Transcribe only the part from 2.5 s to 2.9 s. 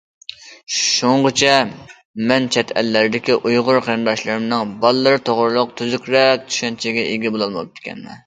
چەت